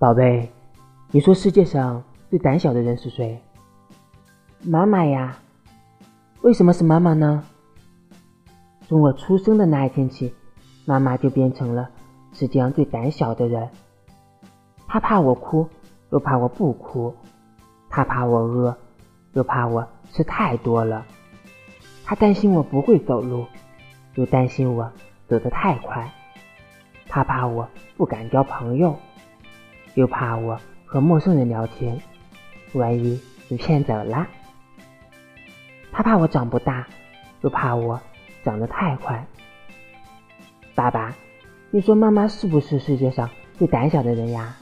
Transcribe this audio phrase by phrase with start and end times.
[0.00, 0.48] 宝贝，
[1.10, 2.00] 你说世界上
[2.30, 3.36] 最胆小的人是谁？
[4.62, 5.36] 妈妈呀。
[6.42, 7.42] 为什么是妈妈呢？
[8.86, 10.32] 从我出生的那一天起，
[10.84, 11.90] 妈妈就变成了
[12.32, 13.68] 世界上最胆小的人。
[14.86, 15.68] 她怕我哭，
[16.10, 17.12] 又怕我不哭；
[17.90, 18.78] 她怕我饿，
[19.32, 21.02] 又怕我吃太多了；
[22.04, 23.44] 她担心我不会走路，
[24.14, 24.92] 又担心我
[25.26, 26.06] 走得太快；
[27.08, 28.94] 她怕我不敢交朋友，
[29.98, 30.56] 又怕我
[30.86, 32.00] 和陌生人聊天，
[32.72, 33.20] 万一
[33.50, 34.28] 被骗走了。
[35.90, 36.86] 他怕我长不大，
[37.40, 38.00] 又怕我
[38.44, 39.26] 长得太快。
[40.72, 41.12] 爸爸，
[41.72, 44.54] 你说妈妈是不是世界上最胆小的人呀？